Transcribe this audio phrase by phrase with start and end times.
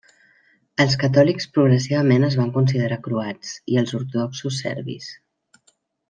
[0.85, 5.11] Els catòlics progressivament es van considerar croats i els ortodoxos serbis.